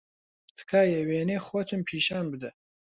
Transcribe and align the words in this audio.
تکایە 0.57 0.99
وێنەی 1.07 1.43
خۆتم 1.47 1.81
پیشان 1.89 2.25
بدە. 2.33 2.49